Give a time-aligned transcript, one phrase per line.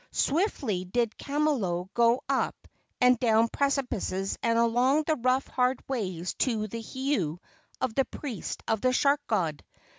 [0.09, 2.67] Swiftly did Kamalo go up
[2.99, 7.37] and down precipices and along the rough hard ways to the heiau
[7.79, 9.63] of the priest of the shark god.